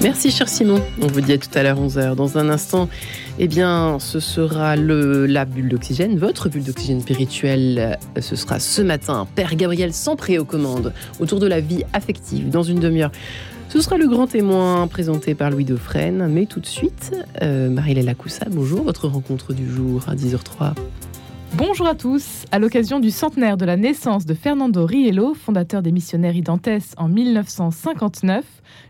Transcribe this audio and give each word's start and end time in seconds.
Merci 0.00 0.30
cher 0.30 0.48
Simon. 0.48 0.80
On 1.02 1.08
vous 1.08 1.20
dit 1.20 1.32
à 1.32 1.38
tout 1.38 1.48
à 1.54 1.62
l'heure 1.64 1.80
11h. 1.80 2.14
Dans 2.14 2.38
un 2.38 2.48
instant, 2.50 2.88
eh 3.40 3.48
bien, 3.48 3.98
ce 3.98 4.20
sera 4.20 4.76
le, 4.76 5.26
la 5.26 5.44
bulle 5.44 5.68
d'oxygène, 5.68 6.16
votre 6.16 6.48
bulle 6.48 6.62
d'oxygène 6.62 7.00
spirituelle. 7.00 7.98
Ce 8.20 8.36
sera 8.36 8.60
ce 8.60 8.80
matin. 8.80 9.26
Père 9.34 9.56
Gabriel 9.56 9.92
Sampré 9.92 10.38
aux 10.38 10.44
commandes 10.44 10.92
autour 11.18 11.40
de 11.40 11.48
la 11.48 11.60
vie 11.60 11.82
affective 11.92 12.48
dans 12.48 12.62
une 12.62 12.78
demi-heure. 12.78 13.10
Ce 13.70 13.80
sera 13.80 13.98
le 13.98 14.06
grand 14.06 14.28
témoin 14.28 14.86
présenté 14.86 15.34
par 15.34 15.50
Louis 15.50 15.64
Dauphren. 15.64 16.28
Mais 16.28 16.46
tout 16.46 16.60
de 16.60 16.66
suite, 16.66 17.12
euh, 17.42 17.68
Marie-Léla 17.68 18.14
Coussa, 18.14 18.46
bonjour. 18.48 18.84
Votre 18.84 19.08
rencontre 19.08 19.52
du 19.52 19.68
jour 19.68 20.04
à 20.06 20.14
10h03. 20.14 20.74
Bonjour 21.54 21.88
à 21.88 21.94
tous. 21.94 22.44
À 22.52 22.58
l'occasion 22.58 23.00
du 23.00 23.10
centenaire 23.10 23.56
de 23.56 23.64
la 23.64 23.76
naissance 23.76 24.26
de 24.26 24.34
Fernando 24.34 24.84
Riello, 24.84 25.32
fondateur 25.32 25.82
des 25.82 25.92
missionnaires 25.92 26.36
identes 26.36 26.68
en 26.98 27.08
1959, 27.08 28.44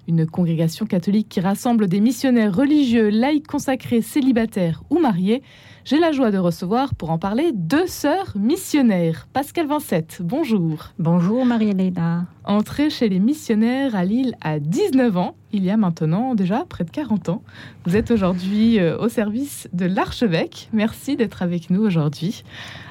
une 0.08 0.26
congrégation 0.26 0.84
catholique 0.84 1.28
qui 1.28 1.40
rassemble 1.40 1.86
des 1.86 2.00
missionnaires 2.00 2.54
religieux, 2.54 3.10
laïcs 3.10 3.46
consacrés, 3.46 4.02
célibataires 4.02 4.82
ou 4.90 4.98
mariés, 4.98 5.42
j'ai 5.88 5.98
la 5.98 6.12
joie 6.12 6.30
de 6.30 6.36
recevoir 6.36 6.94
pour 6.94 7.08
en 7.08 7.16
parler 7.16 7.50
deux 7.54 7.86
sœurs 7.86 8.34
missionnaires. 8.36 9.26
Pascal 9.32 9.66
Vincette, 9.66 10.18
bonjour. 10.22 10.90
Bonjour 10.98 11.46
Marie-Hélène. 11.46 12.26
Entrée 12.44 12.90
chez 12.90 13.08
les 13.08 13.18
missionnaires 13.18 13.96
à 13.96 14.04
Lille 14.04 14.34
à 14.42 14.58
19 14.58 15.16
ans, 15.16 15.34
il 15.50 15.64
y 15.64 15.70
a 15.70 15.78
maintenant 15.78 16.34
déjà 16.34 16.66
près 16.68 16.84
de 16.84 16.90
40 16.90 17.30
ans. 17.30 17.42
Vous 17.86 17.96
êtes 17.96 18.10
aujourd'hui 18.10 18.78
euh, 18.78 18.98
au 18.98 19.08
service 19.08 19.66
de 19.72 19.86
l'archevêque. 19.86 20.68
Merci 20.74 21.16
d'être 21.16 21.40
avec 21.40 21.70
nous 21.70 21.80
aujourd'hui. 21.80 22.44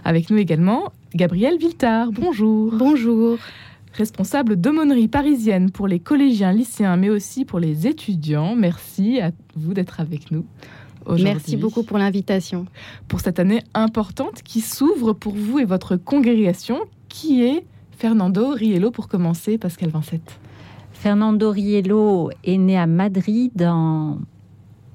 Avec 0.03 0.31
nous 0.31 0.37
également 0.37 0.91
Gabrielle 1.13 1.59
Viltard. 1.59 2.11
Bonjour. 2.11 2.73
Bonjour 2.73 3.37
responsable 3.93 4.55
d'aumônerie 4.55 5.07
parisienne 5.07 5.71
pour 5.71 5.87
les 5.87 5.99
collégiens, 5.99 6.51
lycéens, 6.51 6.97
mais 6.97 7.09
aussi 7.09 7.45
pour 7.45 7.59
les 7.59 7.85
étudiants. 7.87 8.55
Merci 8.55 9.21
à 9.21 9.31
vous 9.55 9.73
d'être 9.73 9.99
avec 9.99 10.31
nous. 10.31 10.45
Merci 11.19 11.57
beaucoup 11.57 11.83
pour 11.83 11.97
l'invitation. 11.97 12.65
Pour 13.07 13.21
cette 13.21 13.39
année 13.39 13.63
importante 13.73 14.41
qui 14.43 14.61
s'ouvre 14.61 15.13
pour 15.13 15.33
vous 15.33 15.59
et 15.59 15.65
votre 15.65 15.95
congrégation, 15.95 16.79
qui 17.09 17.43
est 17.43 17.65
Fernando 17.97 18.49
Riello 18.49 18.91
pour 18.91 19.07
commencer, 19.07 19.57
Pascal 19.57 19.89
Vincette 19.89 20.39
Fernando 20.91 21.51
Riello 21.51 22.31
est 22.43 22.57
né 22.57 22.77
à 22.77 22.87
Madrid 22.87 23.63
en 23.63 24.17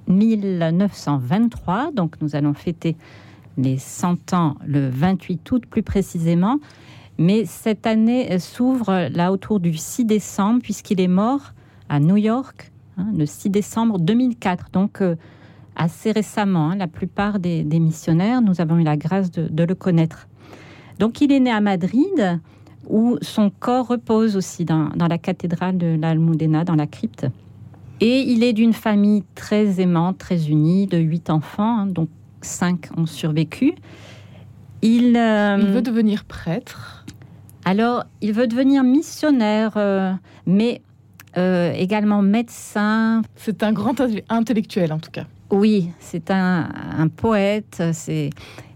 1923, 0.09 1.93
donc 1.93 2.17
nous 2.21 2.35
allons 2.35 2.55
fêter 2.55 2.97
les 3.57 3.79
100 3.79 4.33
ans 4.33 4.57
le 4.67 4.89
28 4.89 5.51
août 5.53 5.65
plus 5.69 5.83
précisément. 5.83 6.59
Mais 7.19 7.45
cette 7.45 7.87
année 7.87 8.39
s'ouvre 8.39 9.09
là 9.13 9.33
autour 9.33 9.61
du 9.61 9.75
6 9.75 10.05
décembre, 10.05 10.61
puisqu'il 10.63 11.01
est 11.01 11.09
mort 11.09 11.53
à 11.89 12.01
New 12.01 12.17
York 12.17 12.73
hein, 12.97 13.07
le 13.17 13.27
6 13.27 13.51
décembre 13.51 13.99
2004. 13.99 14.71
Donc, 14.73 15.03
euh, 15.03 15.15
assez 15.77 16.13
récemment, 16.13 16.71
hein, 16.71 16.77
la 16.77 16.87
plupart 16.87 17.39
des, 17.39 17.65
missionnaires, 17.65 18.43
nous 18.43 18.61
avons 18.61 18.79
eu 18.79 18.85
la 18.85 18.97
grâce 18.97 19.31
de, 19.31 19.65
le 19.65 19.75
connaître. 19.75 20.29
Donc, 20.99 21.21
il 21.21 21.33
est 21.33 21.41
né 21.41 21.51
à 21.51 21.61
Madrid, 21.61 22.41
où 22.89 23.17
son 23.23 23.51
corps 23.51 23.89
repose 23.89 24.37
aussi 24.37 24.65
dans, 24.65 24.91
la 24.97 25.19
cathédrale 25.19 25.79
de 25.79 25.97
l'Almudena, 26.01 26.65
dans 26.65 26.75
la 26.75 26.87
crypte. 26.87 27.27
Et 28.01 28.21
il 28.21 28.43
est 28.43 28.53
d'une 28.53 28.73
famille 28.73 29.23
très 29.35 29.81
aimante, 29.81 30.19
très 30.19 30.49
unie, 30.49 30.87
de 30.87 30.99
huit 30.99 31.31
enfants, 31.31 31.79
hein, 31.79 31.87
dont 31.87 32.09
cinq 32.41 32.89
ont 32.97 33.07
survécu. 33.07 33.75
Il, 34.83 35.17
euh, 35.17 35.59
il, 35.61 35.67
veut 35.67 35.83
devenir 35.83 36.25
prêtre. 36.25 37.07
Alors, 37.65 38.05
il 38.21 38.33
veut 38.33 38.49
devenir 38.49 38.83
missionnaire, 38.83 39.75
euh, 39.77 40.13
mais 40.47 40.83
euh, 41.37 41.73
également 41.73 42.21
médecin. 42.21 43.23
C'est 43.37 43.63
un 43.63 43.73
grand 43.73 44.03
intellectuel, 44.29 44.93
en 44.93 44.99
tout 44.99 45.11
cas. 45.11 45.25
Oui, 45.53 45.91
c'est 46.01 46.31
un, 46.31 46.71
poète. 47.15 47.83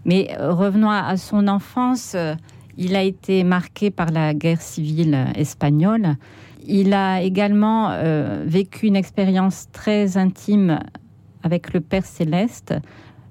Mais 0.05 0.29
revenons 0.39 0.91
à, 0.91 1.17
son 1.17 1.47
enfance. 1.47 2.15
Il 2.77 2.95
a 2.95 3.01
été 3.01 3.43
marqué 3.43 3.89
par 3.89 4.11
la 4.11 4.35
guerre 4.35 4.61
civile 4.61 5.25
espagnole. 5.35 6.17
Il 6.67 6.93
a 6.93 7.23
également 7.23 7.89
euh, 7.89 8.43
vécu 8.45 8.85
une 8.85 8.95
expérience 8.95 9.69
très 9.71 10.17
intime 10.17 10.79
avec 11.41 11.73
le 11.73 11.81
Père 11.81 12.05
Céleste 12.05 12.75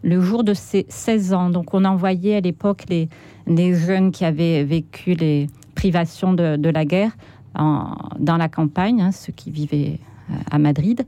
le 0.03 0.21
jour 0.21 0.43
de 0.43 0.53
ses 0.53 0.85
16 0.89 1.33
ans. 1.33 1.51
Donc 1.51 1.73
on 1.73 1.85
envoyait 1.85 2.37
à 2.37 2.41
l'époque 2.41 2.83
les, 2.89 3.09
jeunes 3.75 4.11
qui 4.11 4.25
avaient 4.25 4.65
vécu 4.65 5.15
les 5.15 5.47
privations 5.77 6.33
de, 6.33 6.69
la 6.69 6.85
guerre 6.85 7.17
dans 7.55 8.37
la 8.37 8.49
campagne, 8.49 9.03
hein, 9.03 9.13
ceux 9.13 9.33
qui 9.33 9.53
vivaient 9.53 10.01
euh, 10.31 10.35
à 10.51 10.59
Madrid. 10.59 11.07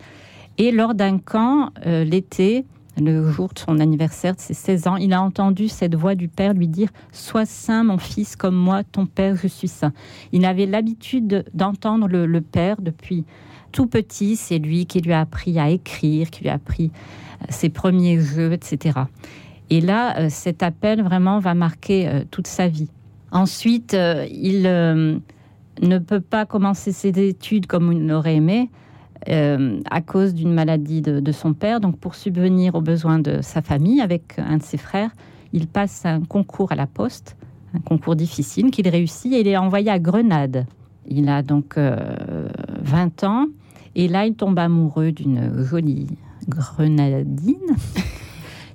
Et 0.58 0.72
lors 0.72 0.94
d'un 0.94 1.18
camp, 1.18 1.70
euh, 1.86 2.02
l'été, 2.02 2.64
le 3.00 3.30
jour 3.30 3.48
de 3.54 3.60
son 3.60 3.78
anniversaire 3.78 4.34
de 4.34 4.40
ses 4.40 4.54
16 4.54 4.88
ans, 4.88 4.96
il 4.96 5.12
a 5.12 5.22
entendu 5.22 5.68
cette 5.68 5.94
voix 5.94 6.16
du 6.16 6.26
Père 6.26 6.52
lui 6.52 6.66
dire 6.66 6.88
Sois 7.12 7.46
saint, 7.46 7.84
mon 7.84 7.96
fils, 7.96 8.34
comme 8.34 8.56
moi, 8.56 8.82
ton 8.82 9.06
Père, 9.06 9.36
je 9.36 9.46
suis 9.46 9.68
saint. 9.68 9.92
Il 10.32 10.44
avait 10.44 10.66
l'habitude 10.66 11.44
d'entendre 11.54 12.08
le, 12.08 12.40
Père 12.40 12.80
depuis 12.80 13.24
tout 13.70 13.86
petit. 13.86 14.34
C'est 14.34 14.58
lui 14.58 14.86
qui 14.86 15.00
lui 15.00 15.12
a 15.12 15.20
appris 15.20 15.60
à 15.60 15.70
écrire, 15.70 16.28
qui 16.28 16.42
lui 16.42 16.50
a 16.50 16.54
appris 16.54 16.90
euh, 17.42 17.46
ses 17.50 17.68
premiers 17.68 18.20
jeux, 18.20 18.52
etc. 18.52 18.98
Et 19.70 19.80
là, 19.80 20.18
euh, 20.18 20.26
cet 20.28 20.64
appel 20.64 21.04
vraiment 21.04 21.38
va 21.38 21.54
marquer 21.54 22.24
toute 22.32 22.48
sa 22.48 22.66
vie. 22.66 22.90
Ensuite, 23.30 23.92
il 23.94 24.62
ne 24.62 25.98
peut 25.98 26.20
pas 26.20 26.46
commencer 26.46 26.90
ses 26.90 27.10
études 27.10 27.68
comme 27.68 27.92
il 27.92 28.08
l'aurait 28.08 28.36
aimé 28.36 28.70
à 29.26 30.00
cause 30.00 30.34
d'une 30.34 30.52
maladie 30.52 31.02
de, 31.02 31.32
son 31.32 31.52
père. 31.52 31.80
Donc, 31.80 31.98
pour 31.98 32.14
subvenir 32.14 32.74
aux 32.74 32.80
besoins 32.80 33.18
de 33.18 33.40
sa 33.42 33.62
famille 33.62 34.00
avec 34.00 34.38
un 34.38 34.58
de 34.58 34.62
ses 34.62 34.78
frères, 34.78 35.10
il 35.52 35.66
passe 35.66 36.04
un 36.06 36.20
concours 36.20 36.72
à 36.72 36.74
la 36.74 36.86
poste, 36.86 37.36
un 37.74 37.80
concours 37.80 38.16
difficile 38.16 38.70
qu'il 38.70 38.88
réussit 38.88 39.32
et 39.32 39.40
il 39.40 39.48
est 39.48 39.56
envoyé 39.56 39.90
à 39.90 39.98
Grenade. 39.98 40.66
Il 41.06 41.28
a 41.28 41.42
donc 41.42 41.78
20 41.78 43.24
ans 43.24 43.46
et 43.94 44.08
là, 44.08 44.26
il 44.26 44.34
tombe 44.34 44.58
amoureux 44.58 45.12
d'une 45.12 45.64
jolie 45.64 46.06
grenadine. 46.48 47.56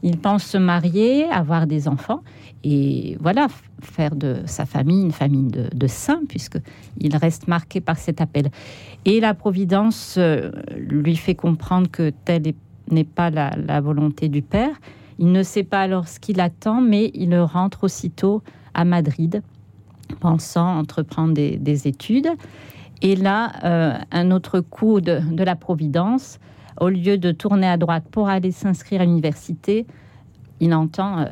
Il 0.03 0.17
pense 0.17 0.43
se 0.43 0.57
marier, 0.57 1.23
avoir 1.29 1.65
des 1.65 1.87
enfants 1.87 2.23
et 2.65 3.17
voilà, 3.21 3.47
faire 3.81 4.15
de 4.15 4.41
sa 4.45 4.65
famille 4.65 5.01
une 5.01 5.11
famille 5.11 5.47
de, 5.47 5.87
saints, 5.87 6.21
puisqu'il 6.27 7.15
reste 7.15 7.47
marqué 7.47 7.79
par 7.79 7.97
cet 7.97 8.19
appel. 8.19 8.49
Et 9.05 9.21
la 9.21 9.33
Providence 9.33 10.15
euh, 10.17 10.51
lui 10.75 11.15
fait 11.15 11.35
comprendre 11.35 11.89
que 11.89 12.11
telle 12.25 12.53
n'est 12.89 13.03
pas 13.03 13.29
la, 13.29 13.81
volonté 13.81 14.27
du 14.27 14.41
Père. 14.41 14.75
Il 15.19 15.31
ne 15.31 15.41
sait 15.41 15.63
pas 15.63 15.81
alors 15.81 16.07
ce 16.09 16.19
qu'il 16.19 16.41
attend, 16.41 16.81
mais 16.81 17.11
il 17.13 17.37
rentre 17.39 17.85
aussitôt 17.85 18.43
à 18.73 18.83
Madrid, 18.83 19.41
pensant 20.19 20.79
entreprendre 20.79 21.33
des, 21.33 21.87
études. 21.87 22.29
Et 23.01 23.15
là, 23.15 23.51
euh, 23.63 23.97
un 24.11 24.31
autre 24.31 24.59
coup 24.59 24.99
de, 24.99 25.19
de 25.31 25.43
la 25.43 25.55
Providence, 25.55 26.39
au 26.79 26.89
lieu 26.89 27.17
de 27.17 27.31
tourner 27.31 27.67
à 27.67 27.77
droite 27.77 28.05
pour 28.11 28.29
aller 28.29 28.51
s'inscrire 28.51 29.01
à 29.01 29.05
l'université, 29.05 29.85
il 30.59 30.73
entend 30.73 31.19
euh, 31.19 31.25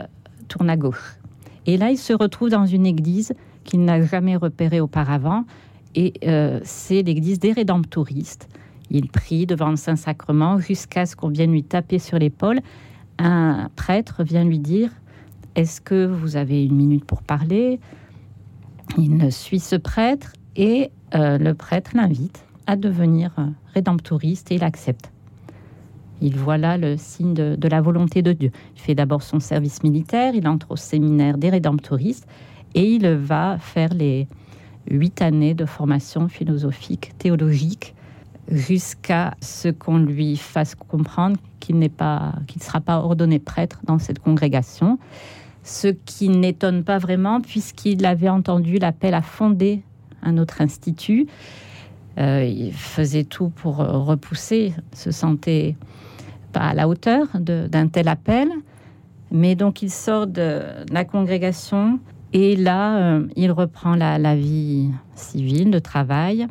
tourne 0.47 0.69
à 0.69 0.77
gauche. 0.77 1.17
Et 1.65 1.77
là, 1.77 1.91
il 1.91 1.97
se 1.97 2.13
retrouve 2.13 2.49
dans 2.49 2.65
une 2.65 2.85
église 2.85 3.33
qu'il 3.63 3.85
n'a 3.85 4.01
jamais 4.01 4.35
repérée 4.35 4.81
auparavant, 4.81 5.45
et 5.95 6.13
euh, 6.25 6.59
c'est 6.63 7.03
l'église 7.03 7.39
des 7.39 7.51
Rédemptoristes. 7.51 8.49
Il 8.89 9.09
prie 9.09 9.45
devant 9.45 9.69
le 9.69 9.75
Saint-Sacrement 9.75 10.57
jusqu'à 10.57 11.05
ce 11.05 11.15
qu'on 11.15 11.29
vienne 11.29 11.51
lui 11.51 11.63
taper 11.63 11.99
sur 11.99 12.17
l'épaule. 12.17 12.59
Un 13.19 13.69
prêtre 13.75 14.23
vient 14.23 14.43
lui 14.43 14.59
dire 14.59 14.89
Est-ce 15.55 15.79
que 15.79 16.05
vous 16.05 16.35
avez 16.35 16.65
une 16.65 16.75
minute 16.75 17.05
pour 17.05 17.21
parler? 17.21 17.79
Il 18.97 19.31
suit 19.31 19.59
ce 19.59 19.75
prêtre 19.75 20.33
et 20.55 20.91
euh, 21.15 21.37
le 21.37 21.53
prêtre 21.53 21.91
l'invite 21.93 22.43
à 22.67 22.75
devenir 22.75 23.31
rédemptoriste 23.73 24.51
et 24.51 24.55
il 24.55 24.63
accepte. 24.63 25.11
Il 26.21 26.37
voit 26.37 26.57
là 26.57 26.77
le 26.77 26.97
signe 26.97 27.33
de, 27.33 27.67
la 27.67 27.81
volonté 27.81 28.21
de 28.21 28.31
Dieu. 28.31 28.51
Il 28.75 28.81
fait 28.81 28.95
d'abord 28.95 29.23
son 29.23 29.39
service 29.39 29.83
militaire, 29.83 30.35
il 30.35 30.47
entre 30.47 30.71
au 30.71 30.75
séminaire 30.75 31.37
des 31.37 31.49
rédemptoristes 31.49 32.27
et 32.75 32.83
il 32.83 33.07
va 33.07 33.57
faire 33.57 33.93
les 33.93 34.27
huit 34.89 35.21
années 35.21 35.55
de 35.55 35.65
formation 35.65 36.27
philosophique, 36.27 37.11
théologique, 37.17 37.95
jusqu'à 38.49 39.33
ce 39.41 39.69
qu'on 39.69 39.97
lui 39.97 40.35
fasse 40.37 40.75
comprendre 40.75 41.37
qu'il 41.59 41.77
n'est 41.77 41.89
pas, 41.89 42.33
qu'il 42.47 42.59
ne 42.59 42.63
sera 42.63 42.81
pas 42.81 42.97
ordonné 42.99 43.39
prêtre 43.39 43.79
dans 43.85 43.99
cette 43.99 44.19
congrégation. 44.19 44.99
Ce 45.63 45.87
qui 45.87 46.29
n'étonne 46.29 46.83
pas 46.83 46.97
vraiment, 46.97 47.41
puisqu'il 47.41 48.05
avait 48.05 48.29
entendu 48.29 48.77
l'appel 48.77 49.13
à 49.13 49.21
fonder 49.21 49.83
un 50.23 50.37
autre 50.37 50.61
institut. 50.61 51.27
Euh, 52.17 52.43
il 52.43 52.73
faisait 52.73 53.23
tout 53.23 53.49
pour 53.49 53.77
repousser, 53.77 54.73
se 54.93 55.11
sentait 55.11 55.75
pas 56.51 56.61
à 56.61 56.73
la 56.73 56.87
hauteur 56.87 57.27
d'un 57.39 57.87
tel 57.87 58.07
appel. 58.07 58.49
Mais 59.31 59.55
donc 59.55 59.81
il 59.81 59.89
sort 59.89 60.27
de 60.27 60.61
la 60.91 61.05
congrégation 61.05 61.99
et 62.33 62.55
là, 62.55 62.97
euh, 62.97 63.27
il 63.35 63.51
reprend 63.51 63.95
la, 63.95 64.35
vie 64.35 64.89
civile, 65.15 65.69
de 65.71 65.79
travail. 65.79 66.47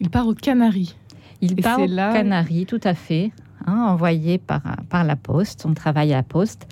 Il 0.00 0.10
part 0.10 0.26
aux 0.26 0.34
Canaries. 0.34 0.96
Il 1.40 1.56
part 1.56 1.80
aux 1.80 1.86
Canaries, 1.86 2.66
tout 2.66 2.80
à 2.82 2.94
fait, 2.94 3.30
hein, 3.66 3.86
envoyé 3.88 4.38
par, 4.38 4.62
par 4.88 5.04
la 5.04 5.16
poste. 5.16 5.64
On 5.66 5.74
travaille 5.74 6.12
à 6.12 6.16
la 6.16 6.22
poste. 6.22 6.66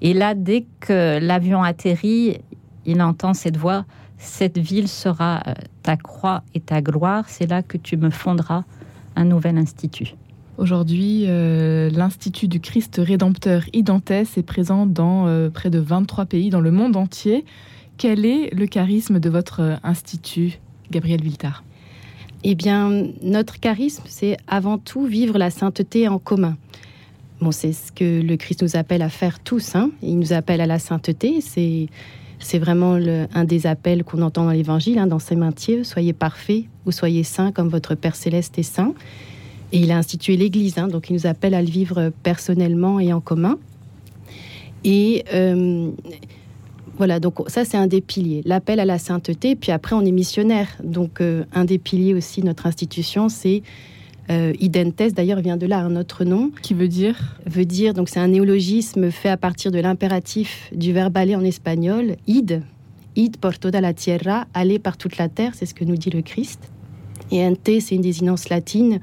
Et 0.00 0.14
là, 0.14 0.34
dès 0.34 0.66
que 0.80 1.18
l'avion 1.20 1.62
atterrit, 1.62 2.38
il 2.86 3.02
entend 3.02 3.34
cette 3.34 3.56
voix 3.56 3.84
Cette 4.18 4.58
ville 4.58 4.88
sera 4.88 5.40
euh, 5.46 5.54
ta 5.82 5.96
croix 5.96 6.42
et 6.54 6.60
ta 6.60 6.82
gloire. 6.82 7.24
C'est 7.28 7.46
là 7.46 7.62
que 7.62 7.76
tu 7.76 7.96
me 7.96 8.10
fonderas 8.10 8.64
un 9.14 9.24
nouvel 9.24 9.58
institut. 9.58 10.14
Aujourd'hui, 10.58 11.24
euh, 11.26 11.88
l'Institut 11.90 12.46
du 12.46 12.60
Christ 12.60 13.00
Rédempteur 13.02 13.62
Identès 13.72 14.36
est 14.36 14.42
présent 14.42 14.84
dans 14.84 15.26
euh, 15.26 15.48
près 15.48 15.70
de 15.70 15.78
23 15.78 16.26
pays 16.26 16.50
dans 16.50 16.60
le 16.60 16.70
monde 16.70 16.96
entier. 16.96 17.46
Quel 17.96 18.26
est 18.26 18.54
le 18.54 18.66
charisme 18.66 19.18
de 19.18 19.30
votre 19.30 19.78
institut, 19.82 20.60
Gabriel 20.90 21.22
Viltard? 21.22 21.64
Eh 22.44 22.54
bien, 22.54 22.90
notre 23.22 23.60
charisme, 23.60 24.02
c'est 24.06 24.36
avant 24.46 24.76
tout 24.76 25.06
vivre 25.06 25.38
la 25.38 25.50
sainteté 25.50 26.06
en 26.06 26.18
commun. 26.18 26.56
Bon, 27.40 27.50
c'est 27.50 27.72
ce 27.72 27.90
que 27.90 28.20
le 28.20 28.36
Christ 28.36 28.62
nous 28.62 28.76
appelle 28.76 29.02
à 29.02 29.08
faire 29.08 29.40
tous. 29.40 29.74
Hein. 29.74 29.90
Il 30.02 30.18
nous 30.18 30.34
appelle 30.34 30.60
à 30.60 30.66
la 30.66 30.78
sainteté. 30.78 31.40
C'est 31.40 31.88
c'est 32.38 32.58
vraiment 32.58 32.98
un 33.34 33.44
des 33.44 33.68
appels 33.68 34.02
qu'on 34.02 34.20
entend 34.20 34.44
dans 34.44 34.50
l'Évangile, 34.50 34.98
hein, 34.98 35.06
dans 35.06 35.20
ses 35.20 35.36
maintiers. 35.36 35.84
Soyez 35.84 36.12
parfaits 36.12 36.64
ou 36.86 36.90
soyez 36.90 37.22
saints 37.22 37.52
comme 37.52 37.68
votre 37.68 37.94
Père 37.94 38.16
céleste 38.16 38.58
est 38.58 38.64
saint. 38.64 38.94
Et 39.72 39.78
il 39.78 39.90
a 39.90 39.96
institué 39.96 40.36
l'Église, 40.36 40.78
hein, 40.78 40.88
donc 40.88 41.08
il 41.10 41.14
nous 41.14 41.26
appelle 41.26 41.54
à 41.54 41.62
le 41.62 41.68
vivre 41.68 42.12
personnellement 42.22 43.00
et 43.00 43.12
en 43.12 43.20
commun. 43.20 43.58
Et 44.84 45.24
euh, 45.32 45.90
voilà, 46.98 47.20
donc 47.20 47.38
ça 47.48 47.64
c'est 47.64 47.76
un 47.76 47.86
des 47.86 48.00
piliers, 48.00 48.42
l'appel 48.44 48.80
à 48.80 48.84
la 48.84 48.98
sainteté. 48.98 49.56
Puis 49.56 49.72
après 49.72 49.96
on 49.96 50.02
est 50.02 50.10
missionnaire, 50.10 50.68
donc 50.82 51.20
euh, 51.20 51.44
un 51.52 51.64
des 51.64 51.78
piliers 51.78 52.14
aussi 52.14 52.42
de 52.42 52.46
notre 52.46 52.66
institution, 52.66 53.28
c'est 53.28 53.62
euh, 54.30 54.52
identes. 54.60 55.02
D'ailleurs, 55.14 55.40
vient 55.40 55.56
de 55.56 55.66
là 55.66 55.80
un 55.80 55.96
autre 55.96 56.24
nom. 56.24 56.52
Qui 56.62 56.74
veut 56.74 56.88
dire 56.88 57.36
Veut 57.46 57.64
dire, 57.64 57.92
donc 57.92 58.08
c'est 58.08 58.20
un 58.20 58.28
néologisme 58.28 59.10
fait 59.10 59.28
à 59.28 59.36
partir 59.36 59.72
de 59.72 59.80
l'impératif 59.80 60.70
du 60.72 60.92
verbe 60.92 61.16
aller 61.16 61.34
en 61.34 61.42
espagnol, 61.42 62.16
id, 62.26 62.62
id 63.16 63.36
por 63.38 63.58
toda 63.58 63.80
la 63.80 63.92
tierra, 63.92 64.46
aller 64.54 64.78
par 64.78 64.96
toute 64.96 65.16
la 65.16 65.28
terre, 65.28 65.52
c'est 65.54 65.66
ce 65.66 65.74
que 65.74 65.84
nous 65.84 65.96
dit 65.96 66.10
le 66.10 66.22
Christ. 66.22 66.70
Et 67.32 67.44
ente, 67.44 67.80
c'est 67.80 67.94
une 67.94 68.02
désinence 68.02 68.48
latine 68.48 69.00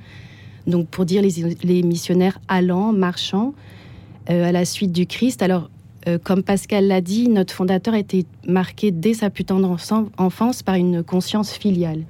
donc 0.70 0.88
pour 0.88 1.06
dire 1.06 1.22
les, 1.22 1.84
missionnaires 1.84 2.40
allant, 2.48 2.94
marchant 2.94 3.54
euh, 4.30 4.48
à 4.48 4.52
la 4.52 4.66
suite 4.66 4.92
du 4.92 5.06
Christ. 5.06 5.42
Alors, 5.42 5.70
euh, 6.08 6.18
comme 6.22 6.44
Pascal 6.44 6.88
l'a 6.88 7.02
dit, 7.02 7.28
notre 7.28 7.54
fondateur 7.54 7.94
été 7.96 8.26
marqué 8.48 8.92
dès 8.92 9.14
sa 9.14 9.30
plus 9.30 9.46
tendre 9.46 9.76
enfance 10.18 10.64
par 10.64 10.76
une 10.76 11.04
conscience 11.04 11.52
filiale. 11.52 12.04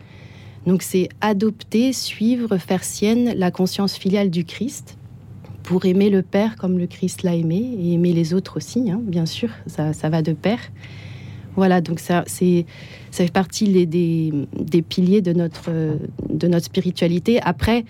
Donc 0.67 0.83
c'est 0.83 1.09
adopter, 1.21 1.93
suivre, 1.93 2.57
faire 2.57 2.83
sienne 2.83 3.33
la 3.35 3.49
conscience 3.49 3.97
filiale 3.97 4.29
du 4.29 4.43
Christ 4.43 4.97
pour 5.63 5.85
aimer 5.85 6.09
le 6.09 6.21
Père 6.21 6.55
comme 6.55 6.77
le 6.77 6.87
Christ 6.87 7.23
l'a 7.23 7.35
aimé 7.35 7.77
et 7.79 7.93
aimer 7.93 8.13
les 8.13 8.33
autres 8.33 8.57
aussi, 8.57 8.91
hein, 8.91 8.99
bien 9.01 9.25
sûr, 9.25 9.49
ça, 9.67 9.91
va 10.09 10.21
de 10.21 10.33
pair. 10.33 10.59
Voilà, 11.55 11.81
donc 11.81 11.99
ça, 11.99 12.23
c'est, 12.27 12.65
ça 13.11 13.23
fait 13.23 13.31
partie 13.31 13.85
des, 13.85 13.85
des, 13.85 14.81
piliers 14.81 15.21
de 15.21 15.33
notre, 15.33 15.69
de 16.29 16.47
notre 16.47 16.65
spiritualité. 16.65 17.39
Après, 17.41 17.83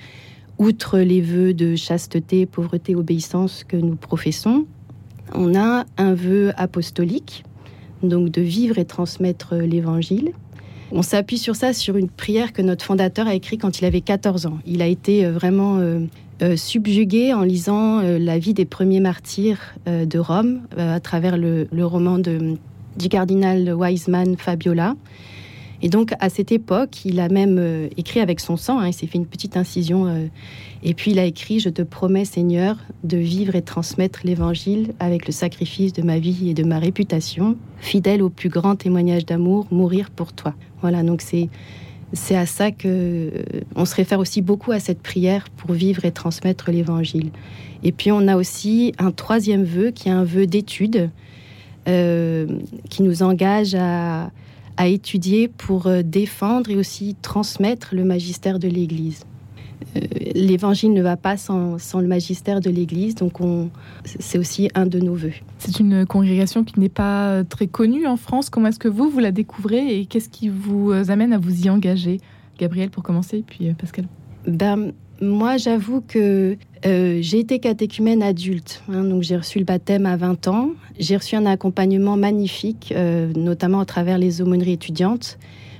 outre 0.59 1.00
les 1.00 1.21
vœux 1.21 1.53
de 1.53 1.75
chasteté, 1.75 2.45
pauvreté, 2.45 2.95
obéissance 2.95 3.63
que 3.63 3.77
nous 3.77 3.95
professons, 3.95 4.65
on 5.33 5.56
a 5.56 5.85
un 5.97 6.13
vœu 6.13 6.51
apostolique, 6.57 7.44
donc 8.03 8.29
de 8.29 8.41
vivre 8.41 8.77
et 8.77 8.85
transmettre 8.85 9.56
l'évangile. 9.56 10.33
On 10.91 11.01
s'appuie 11.01 11.38
sur 11.38 11.56
ça, 11.56 11.73
sur 11.73 11.97
une 11.97 12.09
prière 12.09 12.51
que 12.51 12.61
notre 12.61 12.83
fondateur 12.83 13.27
a 13.27 13.35
écrite 13.35 13.61
quand 13.61 13.79
il 13.79 13.85
avait 13.85 14.01
14 14.01 14.47
ans. 14.47 14.57
Il 14.65 14.81
a 14.81 14.88
été 14.88 15.25
euh, 15.25 15.31
vraiment 15.31 15.77
euh, 15.77 16.00
euh, 16.41 16.56
subjugué 16.57 17.33
en 17.33 17.44
lisant 17.44 18.01
la 18.01 18.39
vie 18.39 18.53
des 18.53 18.65
premiers 18.65 19.00
martyrs 19.00 19.75
de 19.85 20.19
Rome 20.19 20.61
à 20.77 21.00
travers 21.00 21.38
le, 21.38 21.67
roman 21.85 22.17
du 22.17 23.09
cardinal 23.09 23.73
Wiseman 23.73 24.38
Fabiola. 24.38 24.95
Et 25.81 25.89
donc, 25.89 26.11
à 26.19 26.29
cette 26.29 26.51
époque, 26.51 27.05
il 27.05 27.19
a 27.19 27.29
même 27.29 27.57
euh, 27.57 27.87
écrit 27.95 28.19
avec 28.19 28.39
son 28.39 28.57
sang, 28.57 28.79
hein, 28.79 28.87
il 28.87 28.93
s'est 28.93 29.07
fait 29.07 29.17
une 29.17 29.25
petite 29.25 29.55
incision, 29.55 30.07
euh, 30.07 30.25
et 30.83 30.93
puis 30.93 31.11
il 31.11 31.19
a 31.19 31.25
écrit 31.25 31.59
Je 31.59 31.69
te 31.69 31.81
promets, 31.81 32.25
Seigneur, 32.25 32.77
de 33.03 33.17
vivre 33.17 33.55
et 33.55 33.61
transmettre 33.61 34.21
l'évangile 34.25 34.93
avec 34.99 35.25
le 35.25 35.31
sacrifice 35.31 35.93
de 35.93 36.01
ma 36.01 36.19
vie 36.19 36.49
et 36.49 36.53
de 36.53 36.63
ma 36.63 36.79
réputation, 36.79 37.55
fidèle 37.79 38.21
au 38.21 38.29
plus 38.29 38.49
grand 38.49 38.75
témoignage 38.75 39.25
d'amour, 39.25 39.67
mourir 39.71 40.09
pour 40.11 40.33
toi. 40.33 40.53
Voilà, 40.81 41.03
donc 41.03 41.21
c'est. 41.21 41.49
C'est 42.11 42.35
à 42.35 42.47
ça 42.47 42.71
que 42.71 42.87
euh, 42.87 43.29
on 43.75 43.85
se 43.85 43.93
réfère 43.93 44.17
aussi 44.17 44.41
beaucoup 44.41 44.71
à 44.71 44.79
cette 44.79 44.99
prière 44.99 45.47
pour 45.57 45.73
vivre 45.73 46.05
et 46.05 46.11
transmettre 46.11 46.71
l'évangile. 46.71 47.29
Et 47.83 47.91
puis 47.91 48.11
on 48.11 48.27
a 48.27 48.35
aussi 48.35 48.93
un 48.97 49.11
troisième 49.11 49.63
vœu 49.63 49.91
qui 49.91 50.09
est 50.09 50.11
un 50.11 50.23
vœu 50.23 50.47
d'étude 50.47 51.11
qui 51.85 53.03
nous 53.03 53.23
engage 53.23 53.75
à, 53.75 54.31
à 54.79 54.87
étudier 54.87 55.49
pour 55.49 55.87
euh, 55.87 56.01
défendre 56.03 56.71
et 56.71 56.77
aussi 56.77 57.15
transmettre 57.21 57.89
le 57.91 58.05
magistère 58.05 58.59
de 58.59 58.69
l'Église. 58.69 59.25
Euh, 59.97 59.99
l'évangile 60.33 60.93
ne 60.93 61.01
va 61.01 61.17
pas 61.17 61.35
sans, 61.35 61.77
le 61.95 62.07
magistère 62.07 62.61
de 62.61 62.69
l'Église, 62.69 63.13
donc 63.13 63.39
c'est 64.05 64.37
aussi 64.37 64.69
un 64.75 64.85
de 64.85 64.99
nos 64.99 65.15
voeux. 65.15 65.33
C'est 65.57 65.81
une 65.81 66.05
congrégation 66.05 66.63
qui 66.63 66.79
n'est 66.79 66.87
pas 66.87 67.43
très 67.43 67.67
connue 67.67 68.07
en 68.07 68.15
France. 68.15 68.49
Comment 68.49 68.69
est-ce 68.69 68.79
que 68.79 68.87
vous, 68.87 69.09
vous 69.09 69.19
la 69.19 69.31
découvrez 69.31 69.99
et 69.99 70.05
qu'est-ce 70.05 70.29
qui 70.29 70.47
vous 70.47 70.91
euh, 70.91 71.09
amène 71.09 71.33
à 71.33 71.37
vous 71.37 71.65
y 71.65 71.69
engager? 71.69 72.21
Gabriel, 72.57 72.89
pour 72.89 73.03
commencer, 73.03 73.43
puis 73.45 73.73
Pascal. 73.73 74.05
Ben, 74.47 74.93
moi, 75.21 75.57
j'avoue 75.57 76.01
que 76.01 76.57
euh, 76.86 77.19
j'ai 77.21 77.39
été 77.39 77.60
catéchumène 77.60 78.24
adulte, 78.24 78.81
hein, 78.89 79.04
donc 79.04 79.24
j'ai 79.24 79.36
reçu 79.36 79.60
le 79.60 79.66
baptême 79.66 80.06
à 80.06 80.16
20 80.16 80.48
ans. 80.48 80.71
J'ai 80.98 81.18
reçu 81.18 81.36
un 81.36 81.45
accompagnement 81.45 82.16
magnifique, 82.16 82.94
euh, 82.95 83.31
notamment 83.36 83.81
à 83.81 83.86
travers 83.86 84.18
les 84.18 84.42
aumôneries 84.42 84.74
étudiantes. 84.74 85.38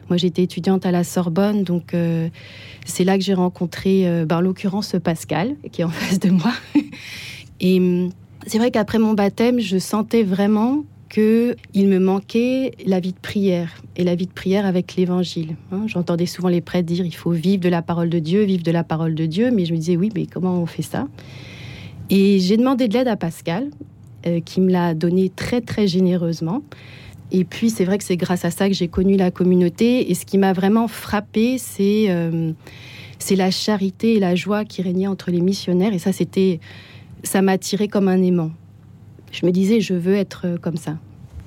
Moi, 0.10 0.18
j'étais 0.18 0.44
étudiante 0.44 0.86
à 0.86 0.92
la 0.92 1.04
Sorbonne, 1.04 1.64
donc 1.64 1.94
euh, 1.94 2.30
c'est 2.86 3.04
là 3.04 3.18
que 3.18 3.24
j'ai 3.24 3.36
rencontré, 3.36 4.26
ben, 4.26 4.38
en 4.38 4.42
l'occurrence, 4.42 4.96
Pascal, 5.02 5.56
qui 5.72 5.82
est 5.82 5.86
en 5.86 5.90
face 5.90 6.20
de 6.20 6.32
moi. 6.32 6.52
Et 7.62 7.80
hum, 7.80 8.10
c'est 8.48 8.58
vrai 8.58 8.72
qu'après 8.72 9.00
mon 9.00 9.14
baptême, 9.14 9.60
je 9.60 9.78
sentais 9.78 10.24
vraiment 10.24 10.84
qu'il 11.10 11.88
me 11.88 12.00
manquait 12.00 12.72
la 12.86 13.00
vie 13.00 13.14
de 13.14 13.20
prière 13.20 13.82
et 13.96 14.04
la 14.04 14.16
vie 14.16 14.28
de 14.28 14.32
prière 14.32 14.66
avec 14.66 14.96
l'évangile. 14.96 15.56
Hein. 15.72 15.84
J'entendais 15.88 16.26
souvent 16.26 16.50
les 16.50 16.62
prêtres 16.62 16.88
dire 16.88 17.06
il 17.06 17.16
faut 17.16 17.32
vivre 17.32 17.62
de 17.62 17.70
la 17.70 17.82
parole 17.82 18.10
de 18.10 18.20
Dieu, 18.20 18.44
vivre 18.44 18.64
de 18.64 18.72
la 18.72 18.84
parole 18.84 19.16
de 19.16 19.26
Dieu, 19.26 19.52
mais 19.52 19.66
je 19.66 19.74
me 19.74 19.78
disais 19.78 19.98
oui, 19.98 20.12
mais 20.16 20.26
comment 20.26 20.62
on 20.62 20.66
fait 20.66 20.84
ça? 20.84 21.08
Et 22.10 22.40
j'ai 22.40 22.57
demandé 22.57 22.88
de 22.88 22.94
l'aide 22.94 23.07
à 23.07 23.16
Pascal, 23.16 23.69
euh, 24.26 24.40
qui 24.40 24.62
me 24.62 24.72
l'a 24.72 24.94
donné 24.94 25.30
très 25.30 25.62
très 25.62 25.88
généreusement. 25.88 26.62
Et 27.31 27.44
puis 27.44 27.69
c'est 27.69 27.86
vrai 27.86 27.98
que 27.98 28.04
c'est 28.04 28.18
grâce 28.18 28.45
à 28.45 28.52
ça 28.52 28.68
que 28.68 28.74
j'ai 28.74 28.88
connu 28.88 29.18
la 29.18 29.31
communauté. 29.31 30.10
Et 30.10 30.16
ce 30.16 30.26
qui 30.26 30.38
m'a 30.38 30.54
vraiment 30.54 30.88
frappé, 30.88 31.57
c'est 31.57 32.06
euh, 32.10 32.54
c'est 33.18 33.36
la 33.36 33.52
charité 33.52 34.16
et 34.16 34.19
la 34.19 34.36
joie 34.36 34.64
qui 34.64 34.81
régnait 34.81 35.07
entre 35.07 35.30
les 35.31 35.42
missionnaires. 35.42 35.94
Et 35.94 36.00
ça, 36.00 36.12
c'était 36.12 36.60
ça 37.24 37.42
m'a 37.42 37.54
attiré 37.54 37.88
comme 37.88 38.07
un 38.07 38.22
aimant 38.22 38.52
je 39.31 39.45
me 39.45 39.52
disais, 39.52 39.81
je 39.81 39.94
veux 39.94 40.16
être 40.16 40.42
euh, 40.45 40.57
comme 40.57 40.78
ça. 40.78 40.98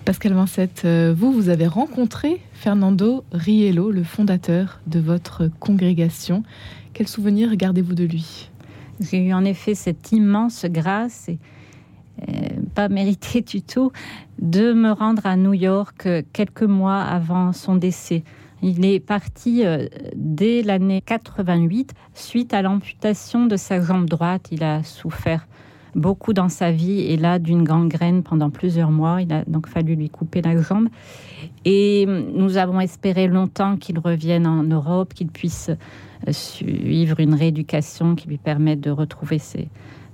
Pascal 0.05 0.33
Vincette, 0.33 0.83
euh, 0.85 1.15
vous, 1.17 1.31
vous 1.31 1.49
avez 1.49 1.69
rencontré 1.69 2.41
Fernando 2.55 3.25
Riello, 3.31 3.93
le 3.93 4.03
fondateur 4.03 4.81
de 4.89 4.99
votre 4.99 5.49
congrégation. 5.61 6.43
Quel 6.93 7.07
souvenir 7.07 7.55
gardez-vous 7.55 7.95
de 7.95 8.03
lui? 8.03 8.51
J'ai 8.99 9.19
eu 9.19 9.33
en 9.33 9.45
effet 9.45 9.77
cette 9.77 10.11
immense 10.11 10.67
grâce, 10.69 11.29
et, 11.29 11.39
euh, 12.29 12.33
pas 12.75 12.89
méritée 12.89 13.43
du 13.43 13.63
tout, 13.63 13.93
de 14.41 14.73
me 14.73 14.91
rendre 14.91 15.25
à 15.25 15.37
New 15.37 15.55
York 15.55 16.09
quelques 16.33 16.63
mois 16.63 17.01
avant 17.01 17.53
son 17.53 17.77
décès. 17.77 18.25
Il 18.61 18.85
est 18.85 19.01
parti 19.01 19.63
dès 20.17 20.63
l'année 20.63 21.01
88 21.01 21.95
suite 22.15 22.55
à 22.55 22.63
l'amputation 22.63 23.47
de 23.47 23.57
sa 23.57 23.81
jambe 23.81 24.09
droite. 24.09 24.49
Il 24.51 24.65
a 24.65 24.83
souffert 24.83 25.47
beaucoup 25.95 26.33
dans 26.33 26.49
sa 26.49 26.71
vie 26.71 27.01
et 27.01 27.17
là 27.17 27.39
d'une 27.39 27.65
gangrène 27.65 28.23
pendant 28.23 28.51
plusieurs 28.51 28.91
mois. 28.91 29.23
Il 29.23 29.33
a 29.33 29.45
donc 29.47 29.69
fallu 29.69 29.95
lui 29.95 30.09
couper 30.09 30.43
la 30.43 30.61
jambe. 30.61 30.89
Et 31.65 32.07
nous 32.07 32.57
avons 32.57 32.81
espéré 32.81 33.29
longtemps 33.29 33.77
qu'il 33.77 33.99
revienne 33.99 34.47
en 34.47 34.63
Europe, 34.63 35.15
qu'il 35.15 35.29
puisse 35.29 35.71
euh, 35.71 36.33
suivre 36.33 37.21
une 37.21 37.35
rééducation 37.35 38.15
qui 38.15 38.29
lui 38.29 38.39
permette 38.39 38.81
de 38.81 38.91
retrouver 38.91 39.41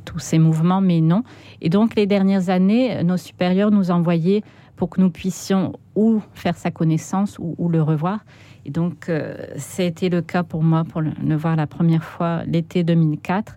tous 0.05 0.19
ses 0.19 0.39
mouvements, 0.39 0.81
mais 0.81 1.01
non. 1.01 1.23
Et 1.61 1.69
donc 1.69 1.95
les 1.95 2.07
dernières 2.07 2.49
années, 2.49 3.03
nos 3.05 3.17
supérieurs 3.17 3.71
nous 3.71 3.91
envoyaient 3.91 4.43
pour 4.77 4.91
que 4.91 5.01
nous 5.01 5.11
puissions 5.11 5.73
ou 5.97 6.23
faire 6.35 6.57
sa 6.57 6.71
connaissance 6.71 7.37
ou, 7.39 7.69
le 7.69 7.83
revoir. 7.83 8.21
Et 8.65 8.71
donc, 8.71 9.09
euh, 9.09 9.35
a 9.79 9.83
été 9.83 10.09
le 10.09 10.23
cas 10.23 10.45
pour 10.45 10.63
moi 10.63 10.85
pour 10.85 11.01
le 11.01 11.37
voir 11.37 11.57
la 11.57 11.67
première 11.67 12.05
fois 12.05 12.45
l'été 12.45 12.85
2004 12.85 13.57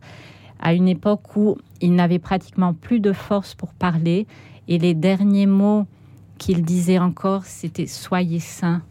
à 0.62 0.74
une 0.74 0.88
époque 0.88 1.36
où 1.36 1.58
il 1.82 1.96
n'avait 1.96 2.20
pratiquement 2.20 2.74
plus 2.74 3.00
de 3.00 3.12
force 3.12 3.56
pour 3.56 3.74
parler 3.74 4.28
et 4.68 4.78
les 4.78 4.94
derniers 4.94 5.48
mots 5.48 5.86
qu'il 6.38 6.64
disait 6.64 7.00
encore, 7.00 7.46
c'était 7.46 7.88
soyez 7.88 8.40
saints 8.40 8.82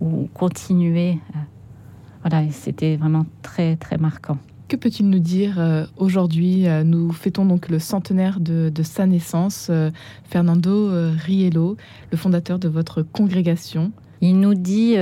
ou 0.00 0.28
continuez. 0.32 1.18
Voilà, 2.22 2.48
c'était 2.50 2.96
vraiment 2.96 3.26
très 3.42 3.76
très 3.76 3.96
marquant. 3.96 4.38
Que 4.68 4.76
peut-il 4.76 5.08
nous 5.08 5.18
dire 5.18 5.58
euh, 5.58 5.86
aujourd'hui 5.96 6.66
Nous 6.84 7.10
fêtons 7.12 7.46
donc 7.46 7.68
le 7.70 7.78
centenaire 7.78 8.38
de, 8.38 8.70
sa 8.82 9.06
naissance. 9.06 9.70
Fernando 10.24 10.90
Riello, 11.24 11.76
le 12.10 12.16
fondateur 12.18 12.58
de 12.58 12.68
votre 12.68 13.02
congrégation. 13.02 13.92
Il 14.20 14.40
nous 14.40 14.54
dit 14.54 14.96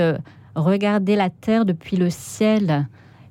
regardez 0.55 1.15
la 1.15 1.29
terre 1.29 1.65
depuis 1.65 1.97
le 1.97 2.09
ciel. 2.09 2.87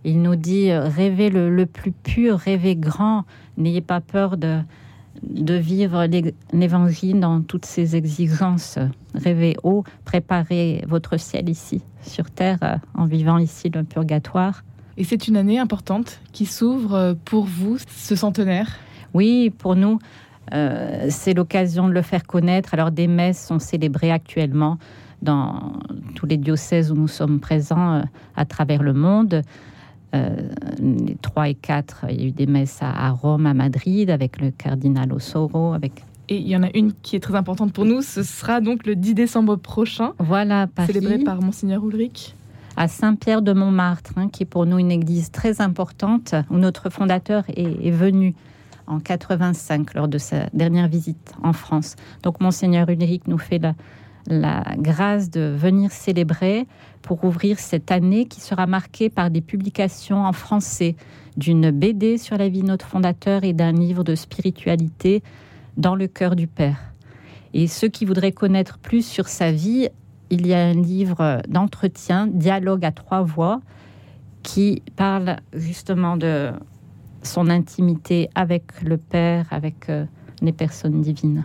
Il 0.06 0.22
nous 0.22 0.36
dit 0.36 0.72
rêvez 0.72 1.28
le 1.30 1.66
plus 1.66 1.92
pur, 1.92 2.38
rêvez 2.38 2.76
grand. 2.76 3.24
N'ayez 3.58 3.80
pas 3.82 4.00
peur 4.00 4.36
de, 4.36 4.60
de 5.22 5.54
vivre 5.54 6.06
l'évangile 6.52 7.20
dans 7.20 7.40
toutes 7.42 7.66
ses 7.66 7.96
exigences. 7.96 8.78
Rêvez 9.14 9.56
haut, 9.62 9.84
préparez 10.04 10.84
votre 10.86 11.18
ciel 11.18 11.48
ici, 11.48 11.82
sur 12.02 12.30
terre, 12.30 12.58
euh, 12.62 12.76
en 12.94 13.06
vivant 13.06 13.38
ici 13.38 13.70
le 13.70 13.82
purgatoire. 13.82 14.64
Et 14.96 15.04
c'est 15.04 15.28
une 15.28 15.36
année 15.36 15.58
importante 15.58 16.20
qui 16.32 16.46
s'ouvre 16.46 16.94
euh, 16.94 17.14
pour 17.24 17.44
vous, 17.44 17.78
ce 17.88 18.16
centenaire? 18.16 18.68
Oui, 19.14 19.50
pour 19.50 19.76
nous, 19.76 19.98
euh, 20.52 21.06
c'est 21.10 21.34
l'occasion 21.34 21.88
de 21.88 21.92
le 21.92 22.02
faire 22.02 22.26
connaître. 22.26 22.74
Alors 22.74 22.90
des 22.90 23.06
messes 23.06 23.44
sont 23.44 23.58
célébrées 23.58 24.12
actuellement 24.12 24.78
dans 25.22 25.72
tous 26.14 26.26
les 26.26 26.36
diocèses 26.36 26.92
où 26.92 26.94
nous 26.94 27.08
sommes 27.08 27.40
présents 27.40 28.02
à 28.36 28.44
travers 28.44 28.82
le 28.82 28.92
monde. 28.92 29.42
Euh, 30.14 30.36
les 30.80 31.16
3 31.16 31.48
et 31.48 31.54
4, 31.54 32.06
il 32.10 32.20
y 32.20 32.24
a 32.24 32.26
eu 32.28 32.30
des 32.30 32.46
messes 32.46 32.78
à, 32.80 33.10
Rome, 33.10 33.46
à 33.46 33.54
Madrid, 33.54 34.10
avec 34.10 34.40
le 34.40 34.50
cardinal 34.50 35.12
Osoro, 35.12 35.72
avec 35.72 36.02
et 36.28 36.38
il 36.38 36.48
y 36.48 36.56
en 36.56 36.64
a 36.64 36.70
une 36.74 36.92
qui 36.92 37.14
est 37.14 37.20
très 37.20 37.36
importante 37.36 37.72
pour 37.72 37.84
nous, 37.84 38.02
ce 38.02 38.24
sera 38.24 38.60
donc 38.60 38.84
le 38.84 38.96
10 38.96 39.14
décembre 39.14 39.54
prochain. 39.54 40.12
Voilà, 40.18 40.66
Paris. 40.66 40.92
Célébré 40.92 41.18
par 41.20 41.40
Monseigneur 41.40 41.86
Ulrich. 41.86 42.34
À 42.76 42.88
Saint-Pierre 42.88 43.42
de 43.42 43.52
Montmartre, 43.52 44.10
hein, 44.16 44.28
qui 44.28 44.42
est 44.42 44.46
pour 44.46 44.66
nous 44.66 44.78
une 44.78 44.90
église 44.90 45.30
très 45.30 45.60
importante, 45.60 46.34
où 46.50 46.56
notre 46.56 46.90
fondateur 46.90 47.44
est, 47.48 47.86
est, 47.86 47.92
venu 47.92 48.34
en 48.88 48.98
85 48.98 49.94
lors 49.94 50.08
de 50.08 50.18
sa 50.18 50.46
dernière 50.52 50.88
visite 50.88 51.32
en 51.44 51.52
France. 51.52 51.94
Donc 52.24 52.40
Monseigneur 52.40 52.88
Ulrich 52.88 53.28
nous 53.28 53.38
fait 53.38 53.58
la, 53.58 53.74
la 54.28 54.64
grâce 54.76 55.30
de 55.30 55.54
venir 55.56 55.90
célébrer 55.92 56.66
pour 57.02 57.24
ouvrir 57.24 57.58
cette 57.58 57.90
année 57.90 58.26
qui 58.26 58.40
sera 58.40 58.66
marquée 58.66 59.10
par 59.10 59.30
des 59.30 59.40
publications 59.40 60.24
en 60.24 60.32
français 60.32 60.96
d'une 61.36 61.70
BD 61.70 62.18
sur 62.18 62.36
la 62.36 62.48
vie 62.48 62.62
de 62.62 62.66
notre 62.66 62.86
fondateur 62.86 63.44
et 63.44 63.52
d'un 63.52 63.72
livre 63.72 64.04
de 64.04 64.14
spiritualité 64.14 65.22
dans 65.76 65.94
le 65.94 66.06
cœur 66.06 66.36
du 66.36 66.46
Père. 66.46 66.92
Et 67.54 67.66
ceux 67.66 67.88
qui 67.88 68.04
voudraient 68.04 68.32
connaître 68.32 68.78
plus 68.78 69.06
sur 69.06 69.28
sa 69.28 69.52
vie, 69.52 69.88
il 70.30 70.46
y 70.46 70.54
a 70.54 70.66
un 70.66 70.74
livre 70.74 71.40
d'entretien, 71.48 72.26
Dialogue 72.26 72.84
à 72.84 72.92
trois 72.92 73.22
voix, 73.22 73.60
qui 74.42 74.82
parle 74.96 75.36
justement 75.52 76.16
de 76.16 76.52
son 77.22 77.48
intimité 77.48 78.28
avec 78.34 78.82
le 78.82 78.96
Père, 78.96 79.46
avec 79.50 79.88
euh, 79.88 80.04
les 80.42 80.52
personnes 80.52 81.00
divines. 81.00 81.44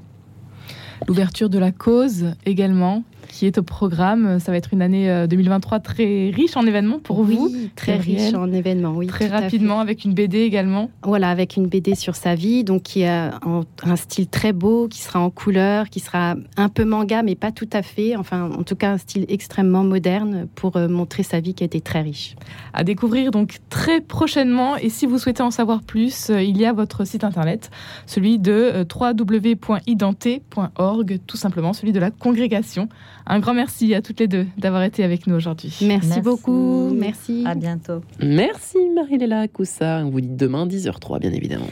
L'ouverture 1.07 1.49
de 1.49 1.57
la 1.57 1.71
cause 1.71 2.35
également, 2.45 3.03
qui 3.27 3.45
est 3.45 3.57
au 3.57 3.63
programme. 3.63 4.39
Ça 4.39 4.51
va 4.51 4.57
être 4.57 4.73
une 4.73 4.81
année 4.81 5.27
2023 5.27 5.77
euh, 5.77 5.81
très 5.81 6.29
riche 6.29 6.55
en 6.55 6.65
événements 6.65 6.99
pour 6.99 7.19
oui, 7.19 7.35
vous. 7.35 7.51
Très 7.75 7.97
riche 7.97 8.33
en 8.33 8.51
événements, 8.51 8.91
oui. 8.91 9.07
Très 9.07 9.27
rapidement, 9.27 9.79
avec 9.79 10.05
une 10.05 10.13
BD 10.13 10.39
également. 10.39 10.89
Voilà, 11.03 11.29
avec 11.29 11.57
une 11.57 11.67
BD 11.67 11.95
sur 11.95 12.15
sa 12.15 12.35
vie, 12.35 12.63
donc 12.63 12.83
qui 12.83 13.05
a 13.05 13.39
un 13.83 13.95
style 13.95 14.27
très 14.27 14.53
beau, 14.53 14.87
qui 14.87 15.01
sera 15.01 15.19
en 15.19 15.29
couleur, 15.29 15.89
qui 15.89 15.99
sera 15.99 16.35
un 16.57 16.69
peu 16.69 16.85
manga, 16.85 17.23
mais 17.23 17.35
pas 17.35 17.51
tout 17.51 17.69
à 17.73 17.81
fait. 17.81 18.15
Enfin, 18.15 18.49
en 18.51 18.63
tout 18.63 18.75
cas, 18.75 18.91
un 18.91 18.97
style 18.97 19.25
extrêmement 19.29 19.83
moderne 19.83 20.47
pour 20.55 20.77
euh, 20.77 20.87
montrer 20.87 21.23
sa 21.23 21.39
vie 21.39 21.53
qui 21.53 21.63
était 21.63 21.81
très 21.81 22.01
riche. 22.01 22.35
À 22.73 22.83
découvrir 22.83 23.31
donc 23.31 23.57
très 23.69 24.01
prochainement. 24.01 24.77
Et 24.77 24.89
si 24.89 25.05
vous 25.05 25.17
souhaitez 25.17 25.43
en 25.43 25.51
savoir 25.51 25.83
plus, 25.83 26.29
euh, 26.29 26.41
il 26.41 26.57
y 26.57 26.65
a 26.65 26.73
votre 26.73 27.05
site 27.05 27.23
internet, 27.23 27.69
celui 28.05 28.39
de 28.39 28.85
www.identé.org, 28.93 31.19
tout 31.27 31.37
simplement, 31.37 31.73
celui 31.73 31.91
de 31.91 31.99
la 31.99 32.11
congrégation. 32.11 32.87
Un 33.25 33.39
grand 33.39 33.53
merci 33.53 33.93
à 33.93 34.01
toutes 34.01 34.19
les 34.19 34.27
deux 34.27 34.47
d'avoir 34.57 34.83
été 34.83 35.03
avec 35.03 35.27
nous 35.27 35.35
aujourd'hui. 35.35 35.77
Merci, 35.81 36.21
beaucoup. 36.21 36.91
Merci. 36.93 37.43
À 37.45 37.55
bientôt. 37.55 38.01
Merci 38.21 38.77
Marie-Léla 38.95 39.47
Coussa. 39.47 40.01
On 40.05 40.09
vous 40.09 40.21
dit 40.21 40.29
demain 40.29 40.65
10h03, 40.65 41.19
bien 41.19 41.31
évidemment. 41.31 41.69